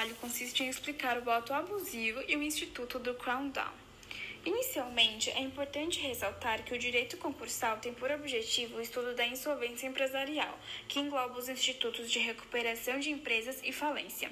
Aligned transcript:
trabalho 0.00 0.16
consiste 0.16 0.62
em 0.62 0.70
explicar 0.70 1.18
o 1.18 1.22
voto 1.22 1.52
abusivo 1.52 2.22
e 2.26 2.34
o 2.34 2.42
instituto 2.42 2.98
do 2.98 3.12
Crown 3.14 3.50
Down. 3.50 3.74
Inicialmente, 4.46 5.28
é 5.28 5.40
importante 5.40 6.00
ressaltar 6.00 6.64
que 6.64 6.72
o 6.72 6.78
direito 6.78 7.18
concursal 7.18 7.76
tem 7.76 7.92
por 7.92 8.10
objetivo 8.10 8.78
o 8.78 8.80
estudo 8.80 9.14
da 9.14 9.26
insolvência 9.26 9.86
empresarial, 9.86 10.58
que 10.88 10.98
engloba 10.98 11.38
os 11.38 11.50
institutos 11.50 12.10
de 12.10 12.18
recuperação 12.18 12.98
de 12.98 13.10
empresas 13.10 13.60
e 13.62 13.72
falência. 13.72 14.30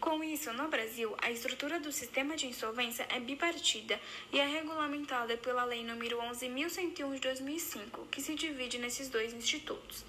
Com 0.00 0.24
isso, 0.24 0.52
no 0.52 0.66
Brasil, 0.66 1.14
a 1.22 1.30
estrutura 1.30 1.78
do 1.78 1.92
sistema 1.92 2.34
de 2.34 2.48
insolvência 2.48 3.06
é 3.08 3.20
bipartida 3.20 4.00
e 4.32 4.40
é 4.40 4.46
regulamentada 4.46 5.36
pela 5.36 5.64
Lei 5.64 5.84
nº 5.84 6.16
11.101 6.16 7.14
de 7.14 7.20
2005, 7.20 8.08
que 8.10 8.20
se 8.20 8.34
divide 8.34 8.78
nesses 8.78 9.08
dois 9.08 9.32
institutos. 9.32 10.04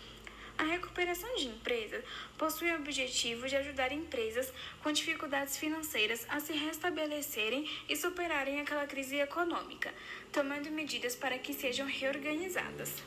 A 0.57 0.63
recuperação 0.63 1.35
de 1.35 1.47
empresas 1.47 2.03
possui 2.37 2.71
o 2.71 2.75
objetivo 2.75 3.47
de 3.47 3.57
ajudar 3.57 3.91
empresas 3.91 4.51
com 4.81 4.91
dificuldades 4.91 5.57
financeiras 5.57 6.25
a 6.29 6.39
se 6.39 6.53
restabelecerem 6.53 7.69
e 7.89 7.95
superarem 7.95 8.61
aquela 8.61 8.87
crise 8.87 9.17
econômica, 9.17 9.93
tomando 10.31 10.71
medidas 10.71 11.15
para 11.15 11.37
que 11.37 11.53
sejam 11.53 11.85
reorganizadas. 11.85 13.03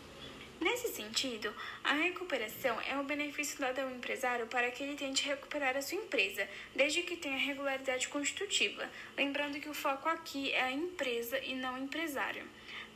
Nesse 0.61 0.89
sentido, 0.89 1.55
a 1.85 1.93
recuperação 1.93 2.80
é 2.80 2.97
um 2.97 3.05
benefício 3.05 3.61
dado 3.61 3.79
ao 3.79 3.91
empresário 3.91 4.48
para 4.48 4.71
que 4.73 4.83
ele 4.83 4.97
tente 4.97 5.25
recuperar 5.25 5.77
a 5.77 5.83
sua 5.83 5.98
empresa, 5.98 6.48
desde 6.75 7.03
que 7.03 7.17
tenha 7.17 7.39
regularidade 7.39 8.09
constitutiva, 8.09 8.91
lembrando 9.17 9.61
que 9.61 9.69
o 9.69 9.75
foco 9.75 10.09
aqui 10.09 10.53
é 10.53 10.62
a 10.62 10.73
empresa 10.73 11.39
e 11.39 11.55
não 11.55 11.75
o 11.75 11.84
empresário. 11.84 12.43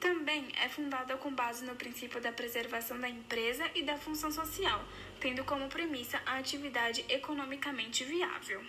Também 0.00 0.48
é 0.60 0.68
fundada 0.68 1.16
com 1.16 1.32
base 1.32 1.64
no 1.64 1.76
princípio 1.76 2.20
da 2.20 2.32
preservação 2.32 2.98
da 2.98 3.08
empresa 3.08 3.70
e 3.72 3.82
da 3.82 3.96
função 3.96 4.32
social, 4.32 4.84
tendo 5.20 5.44
como 5.44 5.68
premissa 5.68 6.20
a 6.26 6.38
atividade 6.38 7.04
economicamente 7.08 8.02
viável. 8.02 8.60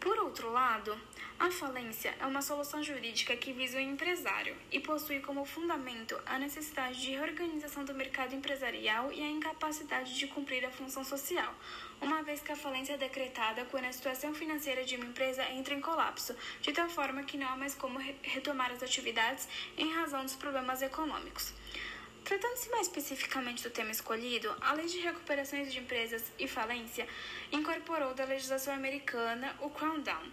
Por 0.00 0.16
outro 0.20 0.52
lado, 0.52 0.96
a 1.40 1.50
falência 1.50 2.14
é 2.20 2.26
uma 2.26 2.40
solução 2.40 2.82
jurídica 2.82 3.36
que 3.36 3.52
visa 3.52 3.78
o 3.78 3.80
empresário 3.80 4.56
e 4.70 4.78
possui 4.78 5.18
como 5.18 5.44
fundamento 5.44 6.16
a 6.24 6.38
necessidade 6.38 7.00
de 7.00 7.10
reorganização 7.10 7.84
do 7.84 7.94
mercado 7.94 8.34
empresarial 8.34 9.12
e 9.12 9.20
a 9.20 9.28
incapacidade 9.28 10.16
de 10.16 10.28
cumprir 10.28 10.64
a 10.64 10.70
função 10.70 11.02
social, 11.02 11.52
uma 12.00 12.22
vez 12.22 12.40
que 12.40 12.52
a 12.52 12.56
falência 12.56 12.94
é 12.94 12.96
decretada 12.96 13.64
quando 13.64 13.86
a 13.86 13.92
situação 13.92 14.32
financeira 14.32 14.84
de 14.84 14.94
uma 14.94 15.06
empresa 15.06 15.44
entra 15.50 15.74
em 15.74 15.80
colapso, 15.80 16.34
de 16.60 16.72
tal 16.72 16.88
forma 16.88 17.24
que 17.24 17.36
não 17.36 17.48
há 17.48 17.56
mais 17.56 17.74
como 17.74 17.98
retomar 18.22 18.70
as 18.70 18.82
atividades 18.82 19.48
em 19.76 19.92
razão 19.94 20.22
dos 20.22 20.36
problemas 20.36 20.80
econômicos. 20.80 21.52
Tratando-se 22.28 22.68
mais 22.68 22.88
especificamente 22.88 23.62
do 23.62 23.70
tema 23.70 23.90
escolhido, 23.90 24.54
a 24.60 24.74
Lei 24.74 24.84
de 24.84 24.98
Recuperações 24.98 25.72
de 25.72 25.78
Empresas 25.78 26.22
e 26.38 26.46
Falência 26.46 27.08
incorporou 27.50 28.12
da 28.12 28.26
legislação 28.26 28.74
americana 28.74 29.56
o 29.62 29.70
Crown 29.70 30.00
Down, 30.00 30.30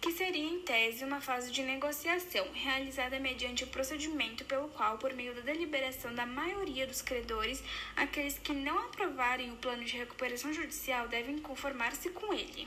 que 0.00 0.10
seria 0.10 0.42
em 0.42 0.58
tese 0.62 1.04
uma 1.04 1.20
fase 1.20 1.52
de 1.52 1.62
negociação 1.62 2.44
realizada 2.52 3.20
mediante 3.20 3.62
o 3.62 3.68
procedimento 3.68 4.44
pelo 4.46 4.66
qual, 4.70 4.98
por 4.98 5.14
meio 5.14 5.32
da 5.32 5.42
deliberação 5.42 6.12
da 6.12 6.26
maioria 6.26 6.88
dos 6.88 7.02
credores, 7.02 7.62
aqueles 7.94 8.36
que 8.36 8.52
não 8.52 8.76
aprovarem 8.76 9.52
o 9.52 9.56
plano 9.58 9.84
de 9.84 9.96
recuperação 9.96 10.52
judicial 10.52 11.06
devem 11.06 11.38
conformar-se 11.38 12.10
com 12.10 12.34
ele. 12.34 12.66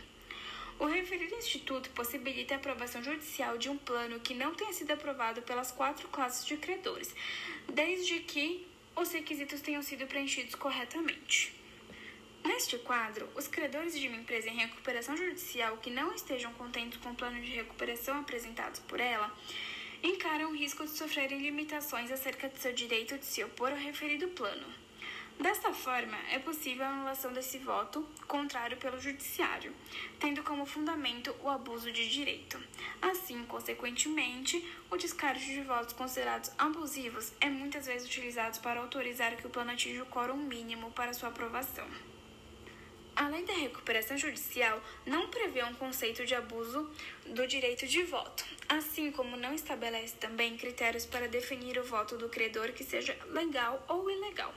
O 0.82 0.88
referido 0.88 1.36
instituto 1.36 1.92
possibilita 1.92 2.56
a 2.56 2.58
aprovação 2.58 3.04
judicial 3.04 3.56
de 3.56 3.70
um 3.70 3.78
plano 3.78 4.20
que 4.20 4.34
não 4.34 4.56
tenha 4.56 4.74
sido 4.74 4.90
aprovado 4.90 5.40
pelas 5.44 5.72
quatro 5.72 6.08
classes 6.08 6.44
de 6.44 6.58
credores, 6.58 7.14
desde 7.72 8.18
que 8.22 8.68
os 8.96 9.12
requisitos 9.12 9.62
tenham 9.62 9.84
sido 9.84 10.08
preenchidos 10.08 10.56
corretamente. 10.56 11.54
Neste 12.44 12.80
quadro, 12.80 13.30
os 13.36 13.48
credores 13.48 13.94
de 13.94 14.08
uma 14.08 14.18
empresa 14.18 14.50
em 14.50 14.58
recuperação 14.58 15.16
judicial 15.16 15.78
que 15.78 15.92
não 15.92 16.16
estejam 16.16 16.52
contentes 16.54 16.98
com 16.98 17.12
o 17.12 17.16
plano 17.16 17.40
de 17.40 17.52
recuperação 17.52 18.20
apresentados 18.20 18.80
por 18.80 19.00
ela 19.00 19.32
encaram 20.02 20.50
o 20.50 20.56
risco 20.56 20.84
de 20.84 20.98
sofrerem 20.98 21.44
limitações 21.44 22.12
acerca 22.12 22.50
de 22.50 22.58
seu 22.58 22.74
direito 22.74 23.20
de 23.20 23.26
se 23.28 23.44
opor 23.44 23.70
ao 23.70 23.78
referido 23.78 24.30
plano. 24.30 24.66
Desta 25.42 25.74
forma, 25.74 26.16
é 26.30 26.38
possível 26.38 26.86
a 26.86 26.90
anulação 26.90 27.34
desse 27.34 27.58
voto 27.58 28.08
contrário 28.28 28.78
pelo 28.78 29.02
Judiciário, 29.02 29.74
tendo 30.20 30.44
como 30.44 30.68
fundamento 30.68 31.36
o 31.42 31.50
abuso 31.50 31.92
de 31.92 32.08
direito. 32.08 32.62
Assim, 33.02 33.44
consequentemente, 33.46 34.64
o 34.92 34.98
descarte 34.98 35.44
de 35.44 35.62
votos 35.62 35.94
considerados 35.94 36.52
abusivos 36.60 37.34
é 37.42 37.50
muitas 37.50 37.88
vezes 37.88 38.08
utilizado 38.08 38.60
para 38.60 38.82
autorizar 38.82 39.36
que 39.36 39.48
o 39.48 39.50
plano 39.50 39.72
atinja 39.72 40.04
o 40.04 40.06
quórum 40.06 40.38
mínimo 40.38 40.92
para 40.92 41.12
sua 41.12 41.30
aprovação. 41.30 41.88
A 43.16 43.28
lei 43.28 43.44
da 43.44 43.54
recuperação 43.54 44.20
judicial 44.20 44.80
não 45.08 45.28
prevê 45.30 45.64
um 45.64 45.74
conceito 45.74 46.24
de 46.24 46.36
abuso 46.36 46.88
do 47.26 47.48
direito 47.48 47.88
de 47.88 48.04
voto, 48.04 48.46
assim 48.70 49.12
como 49.12 49.36
não 49.36 49.56
estabelece 49.56 50.18
também 50.18 50.56
critérios 50.56 51.08
para 51.08 51.28
definir 51.28 51.80
o 51.80 51.84
voto 51.84 52.16
do 52.16 52.30
credor 52.30 52.74
que 52.74 52.84
seja 52.84 53.18
legal 53.32 53.84
ou 53.90 54.08
ilegal. 54.08 54.54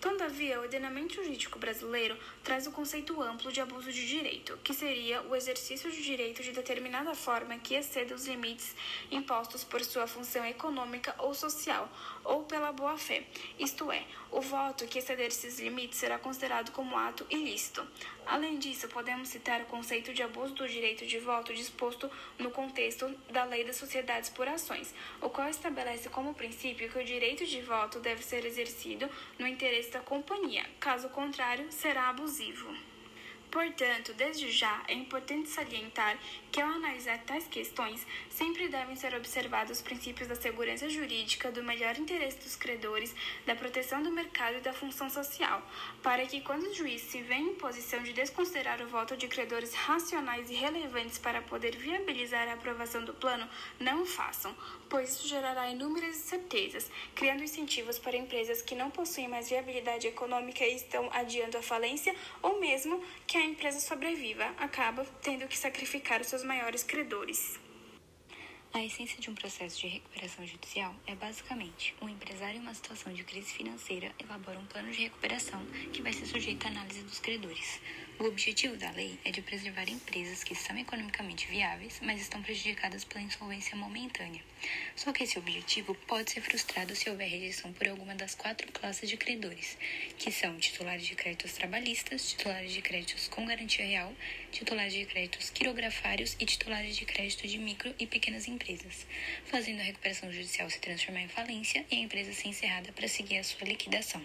Todavia, 0.00 0.58
o 0.58 0.62
ordenamento 0.62 1.14
jurídico 1.14 1.58
brasileiro 1.58 2.16
traz 2.42 2.66
o 2.66 2.72
conceito 2.72 3.20
amplo 3.20 3.52
de 3.52 3.60
abuso 3.60 3.92
de 3.92 4.06
direito, 4.06 4.58
que 4.64 4.72
seria 4.72 5.20
o 5.20 5.36
exercício 5.36 5.90
de 5.90 6.02
direito 6.02 6.42
de 6.42 6.52
determinada 6.52 7.14
forma 7.14 7.58
que 7.58 7.74
exceda 7.74 8.14
os 8.14 8.26
limites 8.26 8.74
impostos 9.10 9.62
por 9.62 9.84
sua 9.84 10.06
função 10.06 10.42
econômica 10.46 11.14
ou 11.18 11.34
social, 11.34 11.86
ou 12.24 12.44
pela 12.44 12.72
boa-fé. 12.72 13.26
Isto 13.58 13.92
é, 13.92 14.06
o 14.30 14.40
voto 14.40 14.86
que 14.86 15.00
exceder 15.00 15.26
esses 15.26 15.60
limites 15.60 15.98
será 15.98 16.18
considerado 16.18 16.72
como 16.72 16.96
ato 16.96 17.26
ilícito. 17.28 17.86
Além 18.30 18.60
disso, 18.60 18.86
podemos 18.86 19.28
citar 19.28 19.60
o 19.60 19.64
conceito 19.64 20.14
de 20.14 20.22
abuso 20.22 20.54
do 20.54 20.68
direito 20.68 21.04
de 21.04 21.18
voto 21.18 21.52
disposto 21.52 22.08
no 22.38 22.48
contexto 22.52 23.12
da 23.28 23.42
Lei 23.42 23.64
das 23.64 23.74
Sociedades 23.74 24.30
por 24.30 24.46
Ações, 24.46 24.94
o 25.20 25.28
qual 25.28 25.48
estabelece 25.48 26.08
como 26.08 26.32
princípio 26.32 26.88
que 26.88 27.00
o 27.00 27.04
direito 27.04 27.44
de 27.44 27.60
voto 27.60 27.98
deve 27.98 28.22
ser 28.22 28.44
exercido 28.44 29.10
no 29.36 29.48
interesse 29.48 29.90
da 29.90 29.98
companhia, 29.98 30.64
caso 30.78 31.08
contrário, 31.08 31.72
será 31.72 32.08
abusivo. 32.08 32.72
Portanto, 33.50 34.14
desde 34.14 34.50
já 34.52 34.82
é 34.86 34.94
importante 34.94 35.48
salientar 35.48 36.16
que, 36.52 36.60
ao 36.60 36.70
analisar 36.70 37.18
tais 37.18 37.48
questões, 37.48 38.06
sempre 38.28 38.68
devem 38.68 38.94
ser 38.94 39.12
observados 39.14 39.78
os 39.78 39.82
princípios 39.82 40.28
da 40.28 40.36
segurança 40.36 40.88
jurídica, 40.88 41.50
do 41.50 41.62
melhor 41.62 41.98
interesse 41.98 42.38
dos 42.38 42.54
credores, 42.54 43.14
da 43.44 43.56
proteção 43.56 44.02
do 44.02 44.10
mercado 44.10 44.58
e 44.58 44.60
da 44.60 44.72
função 44.72 45.10
social, 45.10 45.62
para 46.00 46.24
que, 46.26 46.40
quando 46.40 46.64
o 46.64 46.74
juiz 46.74 47.02
se 47.02 47.22
vê 47.22 47.34
em 47.34 47.54
posição 47.54 48.02
de 48.02 48.12
desconsiderar 48.12 48.80
o 48.82 48.88
voto 48.88 49.16
de 49.16 49.26
credores 49.26 49.74
racionais 49.74 50.48
e 50.48 50.54
relevantes 50.54 51.18
para 51.18 51.42
poder 51.42 51.76
viabilizar 51.76 52.48
a 52.48 52.54
aprovação 52.54 53.04
do 53.04 53.14
plano, 53.14 53.48
não 53.80 54.02
o 54.02 54.06
façam, 54.06 54.54
pois 54.88 55.10
isso 55.10 55.26
gerará 55.26 55.68
inúmeras 55.68 56.16
incertezas, 56.16 56.90
criando 57.14 57.42
incentivos 57.42 57.98
para 57.98 58.16
empresas 58.16 58.62
que 58.62 58.76
não 58.76 58.90
possuem 58.90 59.28
mais 59.28 59.48
viabilidade 59.48 60.06
econômica 60.06 60.64
e 60.64 60.76
estão 60.76 61.08
adiando 61.12 61.58
a 61.58 61.62
falência, 61.62 62.14
ou 62.42 62.60
mesmo 62.60 63.02
que 63.26 63.39
a 63.40 63.46
empresa 63.46 63.80
sobreviva, 63.80 64.44
acaba 64.58 65.04
tendo 65.22 65.46
que 65.46 65.56
sacrificar 65.56 66.20
os 66.20 66.26
seus 66.26 66.44
maiores 66.44 66.82
credores. 66.82 67.58
A 68.72 68.84
essência 68.84 69.20
de 69.20 69.28
um 69.28 69.34
processo 69.34 69.80
de 69.80 69.88
recuperação 69.88 70.46
judicial 70.46 70.94
é 71.04 71.12
basicamente 71.16 71.92
um 72.00 72.08
empresário 72.08 72.58
em 72.58 72.60
uma 72.60 72.72
situação 72.72 73.12
de 73.12 73.24
crise 73.24 73.52
financeira 73.52 74.12
elabora 74.16 74.60
um 74.60 74.66
plano 74.66 74.92
de 74.92 75.02
recuperação 75.02 75.60
que 75.92 76.00
vai 76.00 76.12
ser 76.12 76.26
sujeito 76.26 76.66
à 76.66 76.70
análise 76.70 77.02
dos 77.02 77.18
credores. 77.18 77.80
O 78.20 78.24
objetivo 78.24 78.76
da 78.76 78.90
lei 78.90 79.18
é 79.24 79.30
de 79.32 79.42
preservar 79.42 79.88
empresas 79.88 80.44
que 80.44 80.54
são 80.54 80.78
economicamente 80.78 81.48
viáveis, 81.48 81.98
mas 82.02 82.20
estão 82.20 82.42
prejudicadas 82.42 83.02
pela 83.02 83.22
insolvência 83.22 83.74
momentânea. 83.76 84.42
Só 84.94 85.10
que 85.10 85.24
esse 85.24 85.38
objetivo 85.38 85.94
pode 86.06 86.30
ser 86.30 86.42
frustrado 86.42 86.94
se 86.94 87.08
houver 87.08 87.28
rejeição 87.28 87.72
por 87.72 87.88
alguma 87.88 88.14
das 88.14 88.34
quatro 88.34 88.70
classes 88.72 89.08
de 89.08 89.16
credores, 89.16 89.78
que 90.18 90.30
são 90.30 90.58
titulares 90.58 91.06
de 91.06 91.14
créditos 91.14 91.54
trabalhistas, 91.54 92.28
titulares 92.28 92.72
de 92.72 92.82
créditos 92.82 93.26
com 93.26 93.46
garantia 93.46 93.86
real, 93.86 94.14
titulares 94.52 94.92
de 94.92 95.06
créditos 95.06 95.48
quirografários 95.48 96.36
e 96.38 96.44
titulares 96.44 96.94
de 96.96 97.06
crédito 97.06 97.48
de 97.48 97.56
micro 97.56 97.94
e 97.98 98.06
pequenas 98.06 98.46
empresas, 98.46 98.59
fazendo 99.46 99.80
a 99.80 99.84
recuperação 99.84 100.32
judicial 100.32 100.68
se 100.70 100.80
transformar 100.80 101.22
em 101.22 101.28
falência 101.28 101.84
e 101.90 101.96
a 101.96 102.00
empresa 102.00 102.32
ser 102.32 102.48
encerrada 102.48 102.92
para 102.92 103.08
seguir 103.08 103.38
a 103.38 103.44
sua 103.44 103.66
liquidação. 103.66 104.24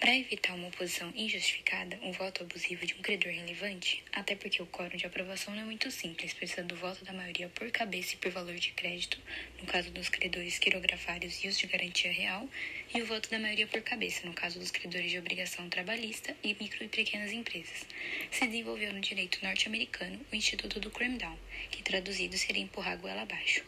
Para 0.00 0.14
evitar 0.14 0.54
uma 0.54 0.68
oposição 0.68 1.10
injustificada, 1.16 1.98
um 2.02 2.12
voto 2.12 2.42
abusivo 2.42 2.84
de 2.84 2.94
um 2.94 3.00
credor 3.00 3.32
relevante, 3.32 4.04
até 4.12 4.34
porque 4.34 4.60
o 4.60 4.66
quórum 4.66 4.98
de 4.98 5.06
aprovação 5.06 5.54
não 5.54 5.62
é 5.62 5.64
muito 5.64 5.90
simples, 5.90 6.34
precisa 6.34 6.62
do 6.62 6.76
voto 6.76 7.04
da 7.04 7.12
maioria 7.12 7.48
por 7.48 7.70
cabeça 7.70 8.14
e 8.14 8.18
por 8.18 8.30
valor 8.30 8.56
de 8.56 8.72
crédito, 8.72 9.18
no 9.58 9.66
caso 9.66 9.90
dos 9.92 10.10
credores 10.10 10.58
quirografários 10.58 11.42
e 11.42 11.48
os 11.48 11.56
de 11.56 11.66
garantia 11.66 12.12
real, 12.12 12.46
e 12.94 13.00
o 13.00 13.06
voto 13.06 13.30
da 13.30 13.38
maioria 13.38 13.66
por 13.66 13.80
cabeça, 13.80 14.26
no 14.26 14.34
caso 14.34 14.58
dos 14.58 14.70
credores 14.70 15.10
de 15.10 15.18
obrigação 15.18 15.70
trabalhista 15.70 16.36
e 16.42 16.54
micro 16.60 16.84
e 16.84 16.88
pequenas 16.88 17.32
empresas. 17.32 17.86
Se 18.30 18.46
desenvolveu 18.46 18.92
no 18.92 19.00
direito 19.00 19.42
norte-americano 19.42 20.20
o 20.30 20.36
Instituto 20.36 20.80
do 20.80 20.90
Cramdown, 20.90 21.38
que 21.70 21.82
traduzido 21.82 22.36
seria 22.36 22.62
empurrar 22.62 22.94
a 22.94 22.96
goela 22.96 23.22
abaixo. 23.22 23.64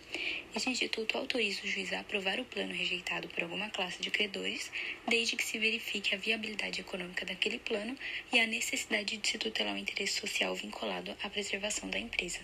Este 0.55 0.71
instituto 0.71 1.19
autoriza 1.19 1.63
o 1.65 1.67
juiz 1.67 1.93
a 1.93 2.01
aprovar 2.01 2.41
o 2.41 2.45
plano 2.45 2.73
rejeitado 2.73 3.29
por 3.29 3.43
alguma 3.43 3.71
classe 3.71 4.01
de 4.01 4.11
credores, 4.11 4.71
desde 5.07 5.37
que 5.37 5.45
se 5.45 5.59
verifique 5.59 6.15
a 6.15 6.19
viabilidade 6.19 6.81
econômica 6.81 7.25
daquele 7.25 7.59
plano 7.59 7.97
e 8.33 8.41
a 8.41 8.47
necessidade 8.47 9.17
de 9.17 9.29
se 9.29 9.39
tutelar 9.39 9.75
o 9.75 9.79
interesse 9.79 10.21
social 10.21 10.55
vinculado 10.55 11.17
à 11.23 11.31
preservação 11.31 11.89
da 11.91 11.99
empresa. 11.99 12.41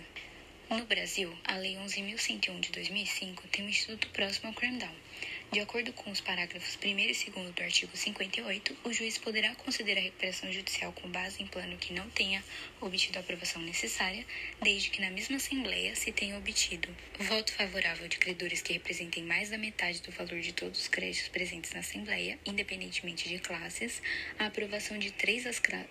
No 0.69 0.85
Brasil, 0.85 1.31
a 1.43 1.57
Lei 1.57 1.75
11.101 1.75 2.59
de 2.59 2.71
2005 2.71 3.47
tem 3.49 3.65
um 3.65 3.69
instituto 3.69 4.09
próximo 4.09 4.47
ao 4.47 4.53
Cramdown. 4.53 5.02
De 5.51 5.59
acordo 5.59 5.93
com 5.93 6.09
os 6.09 6.19
parágrafos 6.19 6.77
1 6.83 6.87
e 6.87 7.05
2 7.05 7.25
do 7.53 7.61
artigo 7.61 7.95
58, 7.95 8.75
o 8.83 8.91
juiz 8.91 9.19
poderá 9.19 9.53
conceder 9.53 9.97
a 9.97 10.01
recuperação 10.01 10.51
judicial 10.51 10.91
com 10.93 11.07
base 11.09 11.43
em 11.43 11.47
plano 11.47 11.77
que 11.77 11.93
não 11.93 12.09
tenha 12.09 12.43
obtido 12.81 13.19
a 13.19 13.21
aprovação 13.21 13.61
necessária, 13.61 14.25
desde 14.61 14.89
que 14.89 14.99
na 14.99 15.11
mesma 15.11 15.37
Assembleia 15.37 15.95
se 15.95 16.11
tenha 16.11 16.37
obtido 16.37 16.89
voto 17.19 17.53
favorável 17.53 18.07
de 18.07 18.17
credores 18.17 18.63
que 18.63 18.73
representem 18.73 19.23
mais 19.23 19.51
da 19.51 19.57
metade 19.57 20.01
do 20.01 20.11
valor 20.11 20.39
de 20.39 20.53
todos 20.53 20.79
os 20.81 20.87
créditos 20.87 21.27
presentes 21.27 21.71
na 21.71 21.81
Assembleia, 21.81 22.39
independentemente 22.45 23.29
de 23.29 23.37
classes, 23.37 24.01
a 24.39 24.47
aprovação 24.47 24.97
de 24.97 25.11
três 25.11 25.43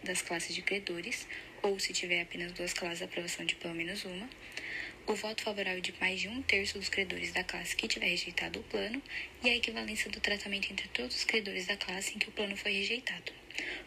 das 0.03 0.23
classes 0.23 0.55
de 0.55 0.63
credores, 0.63 1.29
ou 1.63 1.79
se 1.79 1.93
tiver 1.93 2.23
apenas 2.23 2.51
duas 2.53 2.73
classes, 2.73 3.03
a 3.03 3.05
aprovação 3.05 3.45
de 3.47 3.55
pelo 3.55 3.75
menos 3.75 4.05
uma 4.05 4.29
o 5.07 5.15
voto 5.15 5.43
favorável 5.43 5.81
de 5.81 5.93
mais 6.01 6.21
de 6.21 6.29
um 6.29 6.43
terço 6.43 6.79
dos 6.79 6.89
credores 6.89 7.33
da 7.33 7.43
classe 7.43 7.75
que 7.75 7.89
tiver 7.89 8.07
rejeitado 8.07 8.61
o 8.61 8.63
plano 8.63 9.03
e 9.43 9.51
a 9.51 9.57
equivalência 9.57 10.11
do 10.11 10.21
tratamento 10.21 10.71
entre 10.73 10.89
todos 10.89 11.17
os 11.17 11.25
credores 11.25 11.67
da 11.67 11.77
classe 11.77 12.15
em 12.15 12.19
que 12.19 12.29
o 12.29 12.33
plano 12.33 12.57
foi 12.57 12.73
rejeitado. 12.73 13.33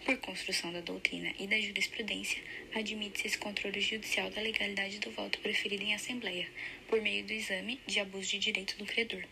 Por 0.03 0.17
construção 0.17 0.71
da 0.71 0.81
doutrina 0.81 1.33
e 1.39 1.47
da 1.47 1.59
jurisprudência, 1.59 2.41
admite-se 2.73 3.27
esse 3.27 3.37
controle 3.37 3.79
judicial 3.81 4.29
da 4.29 4.41
legalidade 4.41 4.99
do 4.99 5.09
voto 5.11 5.39
preferido 5.39 5.83
em 5.83 5.95
Assembleia, 5.95 6.47
por 6.87 7.01
meio 7.01 7.23
do 7.23 7.33
exame 7.33 7.79
de 7.87 7.99
abuso 7.99 8.29
de 8.29 8.39
direito 8.39 8.77
do 8.77 8.85
credor. 8.85 9.23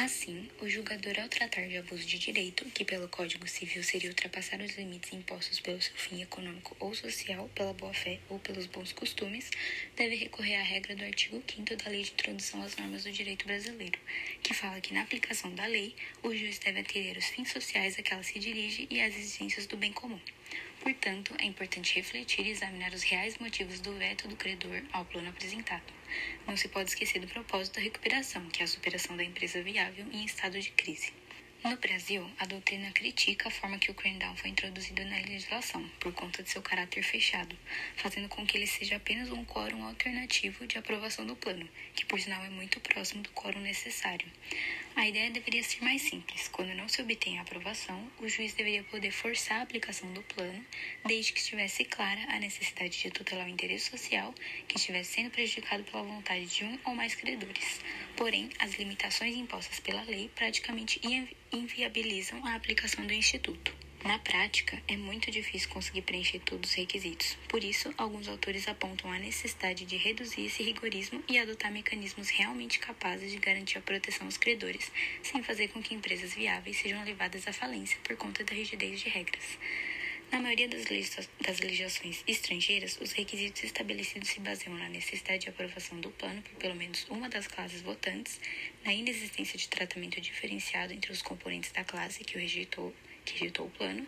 Assim, 0.00 0.48
o 0.62 0.68
julgador, 0.68 1.18
ao 1.18 1.28
tratar 1.28 1.66
de 1.66 1.76
abuso 1.76 2.06
de 2.06 2.20
direito, 2.20 2.64
que 2.66 2.84
pelo 2.84 3.08
Código 3.08 3.48
Civil 3.48 3.82
seria 3.82 4.08
ultrapassar 4.08 4.60
os 4.60 4.76
limites 4.76 5.12
impostos 5.12 5.58
pelo 5.58 5.82
seu 5.82 5.92
fim 5.96 6.22
econômico 6.22 6.76
ou 6.78 6.94
social, 6.94 7.50
pela 7.52 7.74
boa-fé 7.74 8.20
ou 8.28 8.38
pelos 8.38 8.66
bons 8.66 8.92
costumes, 8.92 9.50
deve 9.96 10.14
recorrer 10.14 10.54
à 10.54 10.62
regra 10.62 10.94
do 10.94 11.02
artigo 11.02 11.42
5 11.52 11.74
da 11.74 11.90
Lei 11.90 12.04
de 12.04 12.12
Introdução 12.12 12.62
às 12.62 12.76
Normas 12.76 13.02
do 13.02 13.10
Direito 13.10 13.44
Brasileiro, 13.44 13.98
que 14.40 14.54
fala 14.54 14.80
que, 14.80 14.94
na 14.94 15.02
aplicação 15.02 15.52
da 15.56 15.66
lei, 15.66 15.96
o 16.22 16.32
juiz 16.32 16.60
deve 16.60 16.78
atender 16.78 17.16
os 17.16 17.26
fins 17.26 17.50
sociais 17.50 17.98
a 17.98 18.02
que 18.02 18.14
ela 18.14 18.22
se 18.22 18.38
dirige 18.38 18.86
e 18.88 19.00
às 19.00 19.16
exigências 19.16 19.66
do 19.66 19.76
bem 19.76 19.92
comum. 19.92 20.20
Portanto, 20.80 21.34
é 21.38 21.44
importante 21.44 21.94
refletir 21.96 22.46
e 22.46 22.50
examinar 22.50 22.92
os 22.92 23.02
reais 23.02 23.36
motivos 23.38 23.80
do 23.80 23.92
veto 23.94 24.28
do 24.28 24.36
credor 24.36 24.82
ao 24.92 25.04
plano 25.04 25.28
apresentado. 25.28 25.92
Não 26.46 26.56
se 26.56 26.68
pode 26.68 26.90
esquecer 26.90 27.20
do 27.20 27.26
propósito 27.26 27.74
da 27.74 27.82
recuperação, 27.82 28.48
que 28.48 28.62
é 28.62 28.64
a 28.64 28.68
superação 28.68 29.16
da 29.16 29.24
empresa 29.24 29.62
viável 29.62 30.06
em 30.12 30.24
estado 30.24 30.58
de 30.60 30.70
crise. 30.70 31.12
No 31.64 31.76
Brasil, 31.76 32.24
a 32.38 32.46
doutrina 32.46 32.92
critica 32.92 33.48
a 33.48 33.50
forma 33.50 33.78
que 33.78 33.90
o 33.90 33.94
crackdown 33.94 34.36
foi 34.36 34.50
introduzido 34.50 35.04
na 35.04 35.16
legislação, 35.16 35.86
por 35.98 36.12
conta 36.12 36.40
de 36.40 36.48
seu 36.50 36.62
caráter 36.62 37.02
fechado, 37.02 37.58
fazendo 37.96 38.28
com 38.28 38.46
que 38.46 38.56
ele 38.56 38.66
seja 38.66 38.94
apenas 38.94 39.28
um 39.30 39.44
quórum 39.44 39.82
alternativo 39.82 40.68
de 40.68 40.78
aprovação 40.78 41.26
do 41.26 41.34
plano, 41.34 41.68
que 41.96 42.06
por 42.06 42.20
sinal 42.20 42.44
é 42.44 42.48
muito 42.48 42.78
próximo 42.78 43.22
do 43.22 43.30
quórum 43.30 43.58
necessário. 43.58 44.30
A 44.98 45.06
ideia 45.06 45.30
deveria 45.30 45.62
ser 45.62 45.80
mais 45.84 46.02
simples. 46.02 46.48
Quando 46.48 46.74
não 46.74 46.88
se 46.88 47.00
obtém 47.00 47.38
a 47.38 47.42
aprovação, 47.42 48.10
o 48.18 48.28
juiz 48.28 48.52
deveria 48.54 48.82
poder 48.82 49.12
forçar 49.12 49.60
a 49.60 49.62
aplicação 49.62 50.12
do 50.12 50.24
plano, 50.24 50.60
desde 51.06 51.32
que 51.32 51.38
estivesse 51.38 51.84
clara 51.84 52.20
a 52.28 52.40
necessidade 52.40 52.98
de 53.00 53.08
tutelar 53.08 53.46
o 53.46 53.48
interesse 53.48 53.90
social 53.90 54.34
que 54.66 54.76
estivesse 54.76 55.12
sendo 55.12 55.30
prejudicado 55.30 55.84
pela 55.84 56.02
vontade 56.02 56.46
de 56.46 56.64
um 56.64 56.76
ou 56.84 56.96
mais 56.96 57.14
credores. 57.14 57.80
Porém, 58.16 58.50
as 58.58 58.74
limitações 58.74 59.36
impostas 59.36 59.78
pela 59.78 60.02
lei 60.02 60.32
praticamente 60.34 61.00
inviabilizam 61.52 62.44
a 62.44 62.56
aplicação 62.56 63.06
do 63.06 63.12
Instituto. 63.12 63.87
Na 64.04 64.16
prática, 64.16 64.80
é 64.86 64.96
muito 64.96 65.28
difícil 65.28 65.68
conseguir 65.70 66.02
preencher 66.02 66.38
todos 66.38 66.70
os 66.70 66.76
requisitos. 66.76 67.36
Por 67.48 67.64
isso, 67.64 67.92
alguns 67.98 68.28
autores 68.28 68.68
apontam 68.68 69.10
a 69.10 69.18
necessidade 69.18 69.84
de 69.84 69.96
reduzir 69.96 70.46
esse 70.46 70.62
rigorismo 70.62 71.22
e 71.28 71.36
adotar 71.36 71.72
mecanismos 71.72 72.30
realmente 72.30 72.78
capazes 72.78 73.32
de 73.32 73.38
garantir 73.38 73.76
a 73.76 73.82
proteção 73.82 74.26
aos 74.26 74.36
credores, 74.36 74.92
sem 75.20 75.42
fazer 75.42 75.68
com 75.68 75.82
que 75.82 75.94
empresas 75.94 76.32
viáveis 76.32 76.76
sejam 76.76 77.04
levadas 77.04 77.48
à 77.48 77.52
falência 77.52 77.98
por 78.04 78.16
conta 78.16 78.44
da 78.44 78.54
rigidez 78.54 79.00
de 79.00 79.08
regras. 79.08 79.58
Na 80.30 80.40
maioria 80.40 80.68
das, 80.68 80.84
das 81.40 81.58
legislações 81.58 82.22
estrangeiras, 82.26 82.98
os 83.00 83.12
requisitos 83.12 83.64
estabelecidos 83.64 84.28
se 84.28 84.38
baseiam 84.38 84.76
na 84.76 84.88
necessidade 84.88 85.44
de 85.44 85.48
aprovação 85.48 85.98
do 86.00 86.10
plano 86.10 86.40
por 86.42 86.54
pelo 86.54 86.76
menos 86.76 87.04
uma 87.08 87.28
das 87.28 87.48
classes 87.48 87.80
votantes, 87.80 88.40
na 88.84 88.92
inexistência 88.92 89.58
de 89.58 89.68
tratamento 89.68 90.20
diferenciado 90.20 90.92
entre 90.92 91.10
os 91.10 91.20
componentes 91.20 91.72
da 91.72 91.82
classe 91.82 92.22
que 92.22 92.36
o 92.36 92.40
rejeitou 92.40 92.94
que 93.28 93.34
rejeitou 93.34 93.66
o 93.66 93.70
plano, 93.70 94.06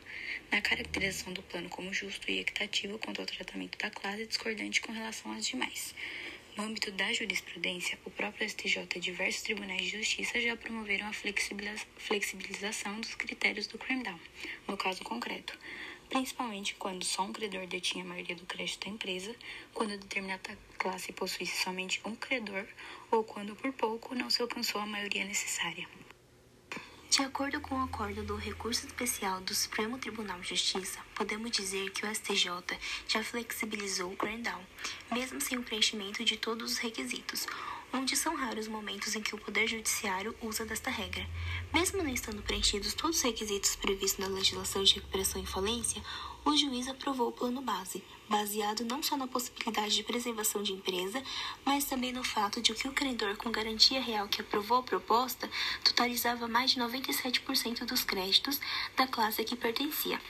na 0.51 0.63
caracterização 0.63 1.33
do 1.33 1.43
plano 1.43 1.69
como 1.69 1.93
justo 1.93 2.31
e 2.31 2.41
equitativo 2.41 2.99
quanto 2.99 3.21
ao 3.21 3.27
tratamento 3.27 3.79
da 3.79 3.91
classe 3.91 4.27
discordante 4.27 4.81
com 4.81 4.93
relação 4.93 5.31
às 5.33 5.47
demais. 5.47 5.95
No 6.57 6.65
âmbito 6.65 6.91
da 6.91 7.13
jurisprudência, 7.13 7.99
o 8.05 8.11
próprio 8.11 8.49
STJ 8.49 8.89
e 8.97 9.01
diversos 9.01 9.43
tribunais 9.43 9.83
de 9.83 9.99
justiça 9.99 10.41
já 10.41 10.57
promoveram 10.57 11.07
a 11.07 11.13
flexibilização 11.13 13.01
dos 13.01 13.15
critérios 13.15 13.67
do 13.67 13.79
cram-down, 13.79 14.19
no 14.67 14.77
caso 14.77 15.03
concreto, 15.05 15.57
principalmente 16.09 16.75
quando 16.75 17.05
só 17.05 17.23
um 17.23 17.33
credor 17.33 17.67
detinha 17.67 18.03
a 18.03 18.09
maioria 18.09 18.35
do 18.35 18.47
crédito 18.47 18.85
da 18.85 18.91
empresa, 18.91 19.35
quando 19.73 19.97
determinada 19.97 20.59
classe 20.77 21.13
possuísse 21.13 21.63
somente 21.63 22.01
um 22.05 22.17
credor 22.17 22.67
ou 23.11 23.23
quando 23.23 23.55
por 23.55 23.73
pouco 23.73 24.15
não 24.15 24.29
se 24.29 24.43
alcançou 24.43 24.81
a 24.81 24.87
maioria 24.87 25.25
necessária. 25.25 25.87
De 27.11 27.23
acordo 27.23 27.61
com 27.61 27.75
o 27.75 27.83
acordo 27.83 28.23
do 28.23 28.37
recurso 28.37 28.87
especial 28.87 29.41
do 29.41 29.53
Supremo 29.53 29.99
Tribunal 29.99 30.39
de 30.39 30.51
Justiça, 30.51 31.01
podemos 31.17 31.51
dizer 31.51 31.91
que 31.91 32.07
o 32.07 32.15
STJ 32.15 32.53
já 33.09 33.25
flexibilizou 33.25 34.13
o 34.13 34.17
Grandal, 34.17 34.63
mesmo 35.11 35.41
sem 35.41 35.59
o 35.59 35.63
preenchimento 35.65 36.25
de 36.25 36.37
todos 36.37 36.71
os 36.71 36.79
requisitos, 36.79 37.49
onde 37.93 38.17
são 38.17 38.37
raros 38.37 38.61
os 38.61 38.69
momentos 38.69 39.17
em 39.17 39.23
que 39.23 39.35
o 39.35 39.39
Poder 39.39 39.67
Judiciário 39.67 40.35
usa 40.43 40.65
desta 40.65 40.91
regra. 40.91 41.27
Mesmo 41.73 42.03
não 42.03 42.13
estando 42.13 42.43
preenchidos 42.43 42.95
todos 42.95 43.17
os 43.17 43.23
requisitos 43.23 43.75
previstos 43.75 44.19
na 44.19 44.33
legislação 44.33 44.85
de 44.85 44.97
recuperação 44.97 45.43
e 45.43 45.47
falência, 45.47 46.03
o 46.45 46.57
juiz 46.57 46.89
aprovou 46.89 47.29
o 47.29 47.33
plano 47.33 47.61
base, 47.61 48.03
baseado 48.29 48.85
não 48.85 49.03
só 49.03 49.17
na 49.17 49.27
possibilidade 49.27 49.95
de 49.95 50.03
preservação 50.03 50.63
de 50.63 50.73
empresa, 50.73 51.23
mas 51.65 51.85
também 51.85 52.13
no 52.13 52.25
fato 52.25 52.61
de 52.61 52.75
que 52.75 52.89
o 52.89 52.93
credor 52.93 53.37
com 53.37 53.51
garantia 53.51 54.01
real 54.01 54.29
que 54.29 54.41
aprovou 54.41 54.79
a 54.79 54.83
proposta 54.83 55.51
totalizava 55.85 56.47
mais 56.47 56.73
de 56.73 56.81
97% 56.81 57.85
dos 57.85 58.05
créditos 58.05 58.61
da 58.97 59.07
classe 59.07 59.41
a 59.41 59.45
que 59.45 59.57
pertencia. 59.57 60.21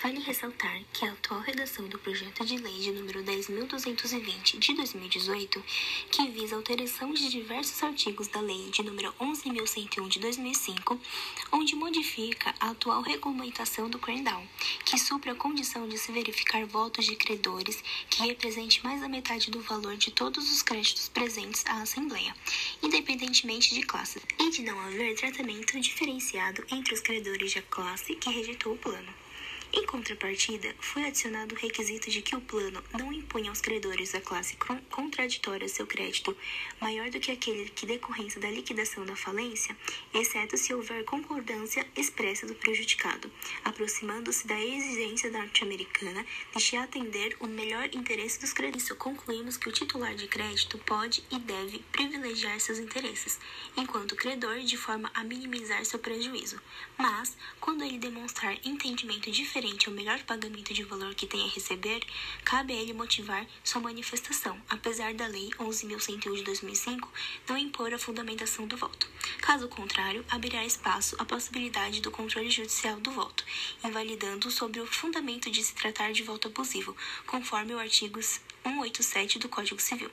Vale 0.00 0.20
ressaltar 0.20 0.80
que 0.92 1.04
a 1.04 1.10
atual 1.10 1.40
redação 1.40 1.88
do 1.88 1.98
projeto 1.98 2.44
de 2.44 2.56
lei 2.56 2.78
de 2.78 2.92
número 2.92 3.20
10.220 3.24 4.56
de 4.56 4.74
2018, 4.74 5.64
que 6.08 6.28
visa 6.28 6.54
a 6.54 6.58
alteração 6.58 7.12
de 7.12 7.28
diversos 7.28 7.82
artigos 7.82 8.28
da 8.28 8.40
lei 8.40 8.70
de 8.70 8.84
número 8.84 9.12
11.101 9.14 10.06
de 10.06 10.20
2005, 10.20 11.00
onde 11.50 11.74
modifica 11.74 12.54
a 12.60 12.70
atual 12.70 13.02
regulamentação 13.02 13.90
do 13.90 13.98
crackdown, 13.98 14.46
que 14.84 14.96
supra 14.96 15.32
a 15.32 15.34
condição 15.34 15.88
de 15.88 15.98
se 15.98 16.12
verificar 16.12 16.64
votos 16.64 17.04
de 17.04 17.16
credores 17.16 17.82
que 18.08 18.22
represente 18.22 18.84
mais 18.84 19.00
da 19.00 19.08
metade 19.08 19.50
do 19.50 19.60
valor 19.62 19.96
de 19.96 20.12
todos 20.12 20.48
os 20.52 20.62
créditos 20.62 21.08
presentes 21.08 21.66
à 21.66 21.82
Assembleia, 21.82 22.36
independentemente 22.80 23.74
de 23.74 23.82
classe, 23.82 24.22
e 24.38 24.48
de 24.48 24.62
não 24.62 24.78
haver 24.78 25.16
tratamento 25.16 25.80
diferenciado 25.80 26.64
entre 26.70 26.94
os 26.94 27.00
credores 27.00 27.52
da 27.52 27.62
classe 27.62 28.14
que 28.14 28.30
rejeitou 28.30 28.74
o 28.74 28.78
plano. 28.78 29.27
Em 29.70 29.84
contrapartida, 29.84 30.74
foi 30.80 31.04
adicionado 31.04 31.54
o 31.54 31.58
requisito 31.58 32.10
de 32.10 32.22
que 32.22 32.34
o 32.34 32.40
plano 32.40 32.82
não 32.98 33.12
impunha 33.12 33.50
aos 33.50 33.60
credores 33.60 34.12
da 34.12 34.20
classe 34.20 34.56
contraditória 34.90 35.68
seu 35.68 35.86
crédito 35.86 36.34
maior 36.80 37.10
do 37.10 37.20
que 37.20 37.30
aquele 37.30 37.68
que 37.68 37.84
decorrência 37.84 38.40
da 38.40 38.50
liquidação 38.50 39.04
da 39.04 39.14
falência, 39.14 39.76
exceto 40.14 40.56
se 40.56 40.72
houver 40.72 41.04
concordância 41.04 41.86
expressa 41.94 42.46
do 42.46 42.54
prejudicado, 42.54 43.30
aproximando-se 43.62 44.46
da 44.46 44.58
exigência 44.58 45.30
norte-americana 45.30 46.24
de 46.56 46.76
atender 46.76 47.36
o 47.38 47.46
melhor 47.46 47.90
interesse 47.92 48.40
dos 48.40 48.54
credores. 48.54 48.88
Concluímos 48.92 49.56
que 49.56 49.68
o 49.68 49.72
titular 49.72 50.14
de 50.14 50.28
crédito 50.28 50.78
pode 50.78 51.22
e 51.30 51.38
deve 51.38 51.80
privilegiar 51.92 52.58
seus 52.58 52.78
interesses, 52.78 53.38
enquanto 53.76 54.16
credor 54.16 54.60
de 54.60 54.76
forma 54.76 55.10
a 55.14 55.22
minimizar 55.22 55.84
seu 55.84 55.98
prejuízo, 55.98 56.60
mas, 56.96 57.36
quando 57.60 57.84
ele 57.84 57.98
demonstrar 57.98 58.58
entendimento 58.64 59.30
diferente 59.30 59.57
referente 59.58 59.88
ao 59.88 59.94
melhor 59.94 60.22
pagamento 60.22 60.72
de 60.72 60.84
valor 60.84 61.16
que 61.16 61.26
tem 61.26 61.42
a 61.42 61.48
receber, 61.48 62.00
cabe 62.44 62.72
a 62.72 62.76
ele 62.76 62.92
motivar 62.92 63.44
sua 63.64 63.80
manifestação, 63.80 64.56
apesar 64.68 65.12
da 65.14 65.26
Lei 65.26 65.50
11.101 65.58 66.36
de 66.36 66.42
2005 66.44 67.12
não 67.48 67.58
impor 67.58 67.92
a 67.92 67.98
fundamentação 67.98 68.68
do 68.68 68.76
voto. 68.76 69.08
Caso 69.40 69.66
contrário, 69.66 70.24
abrirá 70.30 70.64
espaço 70.64 71.16
à 71.18 71.24
possibilidade 71.24 72.00
do 72.00 72.10
controle 72.12 72.48
judicial 72.50 73.00
do 73.00 73.10
voto, 73.10 73.44
invalidando 73.84 74.48
sobre 74.48 74.80
o 74.80 74.86
fundamento 74.86 75.50
de 75.50 75.60
se 75.60 75.74
tratar 75.74 76.12
de 76.12 76.22
voto 76.22 76.46
abusivo, 76.46 76.96
conforme 77.26 77.74
o 77.74 77.80
artigo 77.80 78.22
187 78.22 79.40
do 79.40 79.48
Código 79.48 79.80
Civil. 79.80 80.10